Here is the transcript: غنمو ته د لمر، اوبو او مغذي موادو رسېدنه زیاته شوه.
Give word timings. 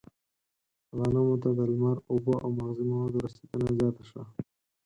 غنمو 0.97 1.35
ته 1.43 1.49
د 1.57 1.59
لمر، 1.71 1.97
اوبو 2.11 2.33
او 2.43 2.49
مغذي 2.57 2.85
موادو 2.91 3.23
رسېدنه 3.25 3.69
زیاته 3.77 4.03
شوه. 4.09 4.23